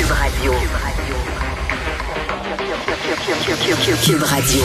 [0.00, 0.52] Cube Radio.
[4.02, 4.62] Cube Radio.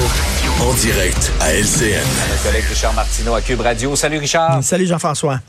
[0.61, 2.01] En direct à LCN.
[2.29, 3.97] Notre collègue Richard Martineau à Cube Radio.
[3.97, 4.63] Salut Richard.
[4.63, 5.41] Salut Jean-François.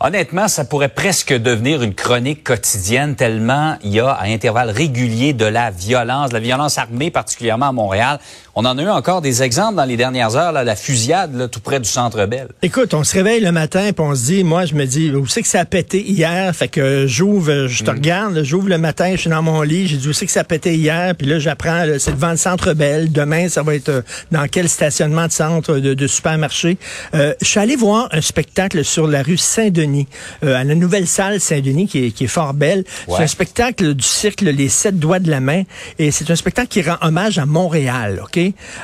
[0.00, 5.34] Honnêtement, ça pourrait presque devenir une chronique quotidienne tellement il y a à intervalles réguliers
[5.34, 8.20] de la violence, la violence armée particulièrement à Montréal.
[8.54, 11.48] On en a eu encore des exemples dans les dernières heures, là, la fusillade là,
[11.48, 12.48] tout près du Centre Bell.
[12.60, 15.26] Écoute, on se réveille le matin et on se dit, moi je me dis, où
[15.26, 16.54] c'est que ça a pété hier?
[16.54, 17.94] Fait que j'ouvre, je te Mm.
[17.94, 20.40] regarde, j'ouvre le matin, je suis dans mon lit, j'ai dit où c'est que ça
[20.40, 21.14] a pété hier?
[21.16, 23.10] Puis là j'apprends, c'est devant le Centre Bell.
[23.10, 26.76] Demain, ça va être euh, dans quel stationnement de centre de, de supermarché?
[27.14, 30.08] Euh, je suis allé voir un spectacle sur la rue Saint-Denis,
[30.44, 32.84] euh, à la nouvelle salle Saint-Denis qui est, qui est fort belle.
[33.08, 33.14] Ouais.
[33.16, 35.62] C'est un spectacle du cirque Les Sept Doigts de la Main
[35.98, 38.40] et c'est un spectacle qui rend hommage à Montréal, OK?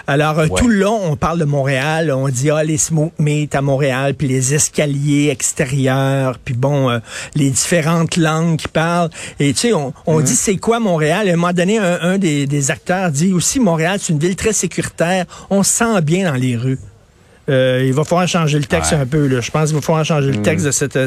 [0.07, 0.59] Alors, euh, Ouais.
[0.61, 4.15] tout le long, on parle de Montréal, on dit, ah, les smoke meat à Montréal,
[4.15, 6.99] puis les escaliers extérieurs, puis bon, euh,
[7.35, 9.11] les différentes langues qui parlent.
[9.41, 11.27] Et tu sais, on, on dit, c'est quoi Montréal?
[11.27, 14.19] Et à un moment donné, un, un des, des acteurs dit aussi, Montréal, c'est une
[14.19, 15.25] ville très sécuritaire.
[15.51, 16.79] On se sent bien dans les rues.
[17.49, 18.99] Euh, il va falloir changer le texte Ouais.
[18.99, 19.27] un peu.
[19.27, 19.41] Là.
[19.41, 20.99] Je pense qu'il va falloir changer le texte de cette...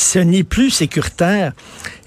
[0.00, 1.52] ce n'est plus sécuritaire.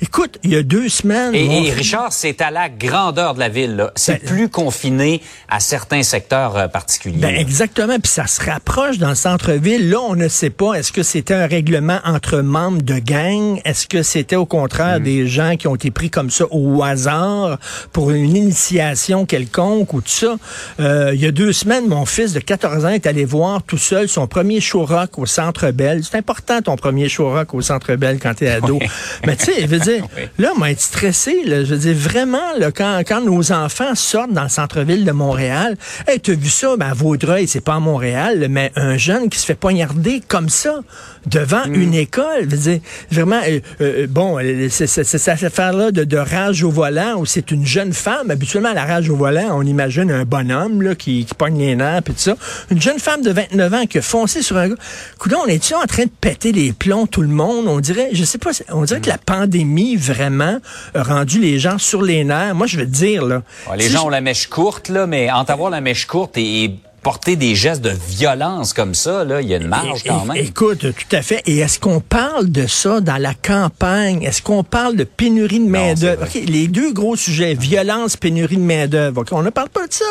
[0.02, 1.34] Écoute, il y a deux semaines...
[1.34, 3.76] Et, et Richard, c'est à la grandeur de la ville.
[3.78, 3.92] là.
[3.96, 7.20] C'est Ben, plus confiné à certains secteurs euh, particuliers.
[7.20, 9.90] Ben exactement, puis ça se rapproche dans le centre-ville.
[9.90, 13.62] Là, on ne sait pas, est-ce que c'était un règlement entre membres de gang?
[13.64, 15.04] Est-ce que c'était au contraire Mm.
[15.04, 17.58] des gens qui ont été pris comme ça au hasard
[17.94, 20.36] pour une initiation quelconque ou tout ça?
[20.80, 23.78] Euh, il y a deux semaines, mon fils de 14 ans est allé voir tout
[23.78, 26.02] seul son premier show rock au Centre Bell.
[26.04, 28.78] C'est important ton premier show rock au Centre Bell quand t'es ado.
[28.82, 28.88] Oui.
[29.26, 30.24] Mais tu sais, je veux dire, Oui.
[30.40, 34.32] Là, moi, être stressé, là, je veux dire, vraiment, là, quand, quand nos enfants sortent
[34.34, 35.76] dans le centre-ville de Montréal,
[36.08, 39.40] hey, t'as vu ça, ben, à Vaudreuil, c'est pas à Montréal, mais un jeune qui
[39.40, 40.80] se fait poignarder comme ça,
[41.26, 41.74] devant Mm.
[41.76, 42.80] une école, je veux dire,
[43.12, 47.52] vraiment, euh, euh, bon, euh, c'est cette affaire-là de, de rage au volant, où c'est
[47.52, 51.34] une jeune femme, habituellement, la rage au volant, on imagine un bonhomme, là, qui, qui
[51.34, 52.36] pogne les nerfs, puis tout ça.
[52.72, 54.76] Une jeune femme de 29 ans qui a foncé sur un gars.
[55.18, 57.68] Coudon, on est-tu en train de péter les plombs, tout le monde?
[57.74, 60.60] On dirait, je sais pas, on dirait que la pandémie, vraiment,
[60.94, 62.54] a rendu les gens sur les nerfs.
[62.54, 63.42] Moi, je veux te dire, là.
[63.70, 66.38] Ouais, les gens je- ont la mèche courte, là, mais entre avoir la mèche courte
[66.38, 70.26] et porter des gestes de violence comme ça, là, il y a une marge quand
[70.26, 70.38] même.
[70.38, 71.42] Écoute, tout à fait.
[71.46, 74.24] Et est-ce qu'on parle de ça dans la campagne?
[74.24, 76.26] Est-ce qu'on parle de pénurie de main-d'œuvre?
[76.34, 79.24] les deux gros sujets, violence, pénurie de main-d'œuvre.
[79.32, 80.06] On ne parle pas de ça.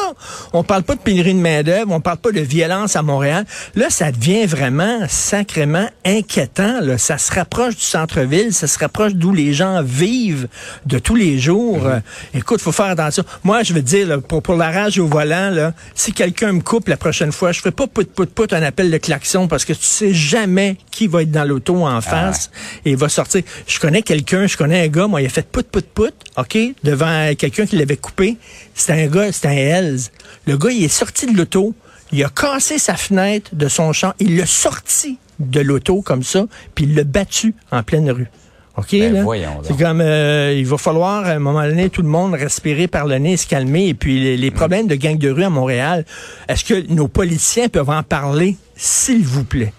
[0.53, 3.47] On parle pas de pénurie de main-d'œuvre, on parle pas de violence à Montréal.
[3.75, 6.81] Là, ça devient vraiment sacrément inquiétant.
[6.99, 10.49] Ça se rapproche du centre-ville, ça se rapproche d'où les gens vivent
[10.87, 11.87] de tous les jours.
[11.87, 12.01] Euh,
[12.35, 13.25] écoute, faut faire attention.
[13.45, 16.82] Moi, je veux dire, pour, pour la rage au volant, là, si quelqu'un me coupe
[16.89, 19.73] la prochaine fois, je ferai pas pout pout pout un appel de klaxon parce que
[19.73, 22.51] tu sais jamais qui va être dans l'auto en face
[22.85, 23.43] et il va sortir.
[23.67, 26.59] Je connais quelqu'un, je connais un gars, moi, il a fait pout pout pout, OK,
[26.83, 28.37] devant quelqu'un qui l'avait coupé.
[28.75, 30.01] C'était un gars, c'était un Hells.
[30.47, 31.75] Le gars, il est sorti de l'auto,
[32.13, 36.47] il a cassé sa fenêtre de son champ, il l'a sorti de l'auto comme ça,
[36.75, 38.29] puis il l'a battu en pleine rue.
[38.77, 39.25] OK, Ben.
[39.65, 43.07] C'est comme, euh, il va falloir, à un moment donné, tout le monde respirer par
[43.07, 43.89] le nez, se calmer.
[43.89, 44.55] Et puis, les, les Mm.
[44.55, 46.07] problèmes de gang de rue à Montréal,
[46.49, 49.73] est-ce que nos politiciens peuvent en parler, s'il vous plaît?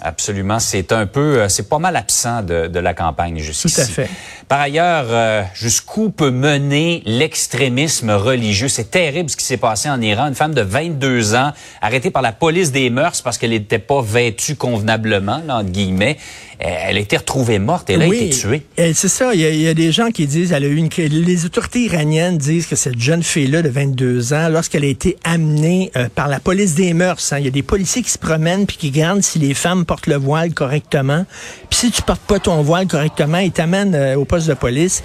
[0.00, 0.58] Absolument.
[0.58, 3.76] C'est un peu, euh, c'est pas mal absent de, de la campagne jusqu'ici.
[3.76, 4.10] Tout à fait.
[4.52, 8.68] Par ailleurs, euh, jusqu'où peut mener l'extrémisme religieux?
[8.68, 10.28] C'est terrible ce qui s'est passé en Iran.
[10.28, 14.02] Une femme de 22 ans, arrêtée par la police des mœurs parce qu'elle n'était pas
[14.02, 16.18] vêtue convenablement, là, entre guillemets.
[16.62, 17.88] Euh, Elle a été retrouvée morte.
[17.88, 18.62] Elle a été tuée.
[18.76, 19.32] Et C'est ça.
[19.34, 21.08] Il y, a, il y a des gens qui disent, elle a eu une, cri-
[21.08, 25.90] les autorités iraniennes disent que cette jeune fille-là de 22 ans, lorsqu'elle a été amenée
[25.96, 28.66] euh, par la police des mœurs, hein, il y a des policiers qui se promènent
[28.66, 31.24] puis qui regardent si les femmes portent le voile correctement.
[31.70, 35.02] Puis si tu portes pas ton voile correctement, ils t'amènent euh, au poste de police.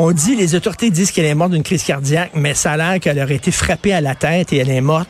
[0.00, 3.00] On dit, les autorités disent qu'elle est morte d'une crise cardiaque, mais ça a l'air
[3.00, 5.08] qu'elle aurait été frappée à la tête et elle est morte.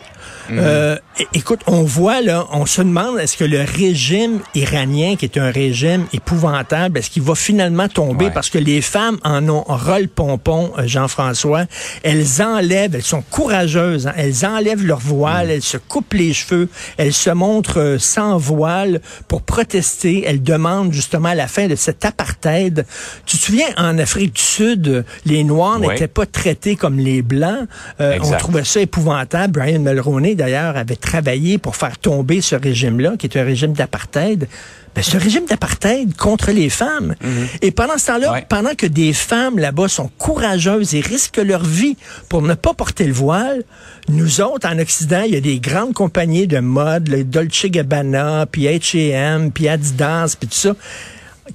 [0.51, 5.27] Euh, é- écoute, on voit là, on se demande est-ce que le régime iranien, qui
[5.27, 8.27] est un régime épouvantable, est-ce qu'il va finalement tomber?
[8.27, 8.31] Ouais.
[8.31, 11.67] parce que les femmes en ont ras le pompon, euh, Jean-François.
[12.03, 16.69] Elles enlèvent, elles sont courageuses, hein, elles enlèvent leur voile, elles se coupent les cheveux,
[16.97, 20.25] elles se montrent euh, sans voile pour protester.
[20.27, 22.87] Elles demandent justement la fin de cet apartheid.
[23.27, 27.23] Tu te souviens, en Afrique du Sud, euh, les Noirs n'étaient pas traités comme les
[27.23, 27.67] Blancs.
[28.01, 29.61] Euh, on trouvait ça épouvantable.
[29.61, 34.49] Brian Mulroney, d'ailleurs, avait travaillé pour faire tomber ce régime-là, qui est un régime d'apartheid.
[34.95, 37.15] Ben, un régime d'apartheid contre les femmes.
[37.63, 38.47] Et pendant ce temps-là, Ouais.
[38.49, 41.97] pendant que des femmes là-bas sont courageuses et risquent leur vie
[42.29, 43.63] pour ne pas porter le voile,
[44.09, 48.47] nous autres, en Occident, il y a des grandes compagnies de mode, le Dolce Gabbana,
[48.51, 50.75] puis H&M, puis Adidas, puis tout ça.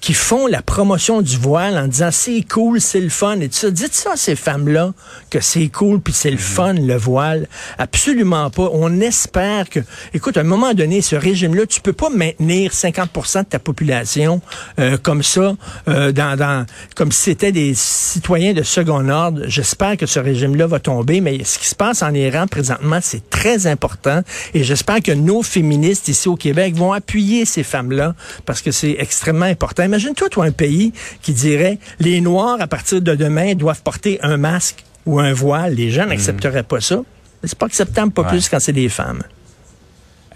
[0.01, 3.55] Qui font la promotion du voile en disant c'est cool, c'est le fun et tout
[3.55, 3.71] ça.
[3.71, 4.93] Dites ça à ces femmes-là
[5.29, 7.47] que c'est cool puis c'est le fun le voile.
[7.77, 8.69] Absolument pas.
[8.73, 9.79] On espère que,
[10.13, 14.41] écoute, à un moment donné, ce régime-là, tu peux pas maintenir 50% de ta population
[14.79, 15.55] euh, comme ça,
[15.87, 16.65] euh, dans, dans,
[16.95, 19.43] comme si c'était des citoyens de second ordre.
[19.47, 23.29] J'espère que ce régime-là va tomber, mais ce qui se passe en Iran présentement, c'est
[23.29, 24.21] très important
[24.53, 28.15] et j'espère que nos féministes ici au Québec vont appuyer ces femmes-là
[28.45, 29.82] parce que c'est extrêmement important.
[29.85, 34.37] Imagine-toi, toi, un pays qui dirait les Noirs, à partir de demain, doivent porter un
[34.37, 35.73] masque ou un voile.
[35.75, 37.01] Les gens n'accepteraient pas ça.
[37.43, 39.23] C'est pas acceptable, pas plus quand c'est des femmes.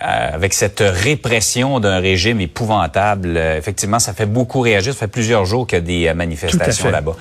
[0.01, 4.93] Euh, avec cette répression d'un régime épouvantable, euh, effectivement, ça fait beaucoup réagir.
[4.93, 7.15] Ça fait plusieurs jours qu'il y a des euh, manifestations là-bas.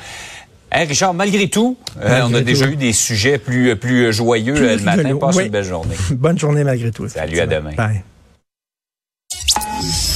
[0.71, 5.17] Hey Richard, malgré tout, on a déjà eu des sujets plus, plus joyeux le matin.
[5.17, 5.95] Passe une belle journée.
[6.11, 7.09] Bonne journée malgré tout.
[7.09, 7.73] Salut, à demain.
[7.77, 8.03] Bye.